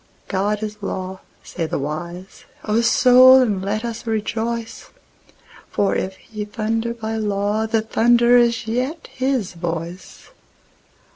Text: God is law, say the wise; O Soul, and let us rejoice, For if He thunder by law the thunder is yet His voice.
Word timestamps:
God 0.29 0.63
is 0.63 0.81
law, 0.81 1.19
say 1.43 1.67
the 1.67 1.77
wise; 1.77 2.45
O 2.63 2.81
Soul, 2.81 3.39
and 3.39 3.61
let 3.63 3.85
us 3.85 4.07
rejoice, 4.07 4.89
For 5.69 5.93
if 5.95 6.15
He 6.15 6.43
thunder 6.45 6.95
by 6.95 7.17
law 7.17 7.67
the 7.67 7.81
thunder 7.83 8.35
is 8.35 8.65
yet 8.65 9.09
His 9.13 9.53
voice. 9.53 10.31